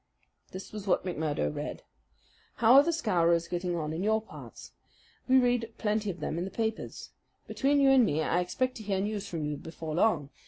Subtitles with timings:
[0.51, 1.83] This was what McMurdo read:
[2.55, 4.71] How are the Scowrers getting on in your parts?
[5.27, 7.11] We read plenty of them in the papers.
[7.45, 10.31] Between you and me I expect to hear news from you before long.